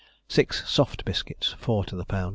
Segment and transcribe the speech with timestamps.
[0.27, 2.29] Six soft biscuits, four to the lb.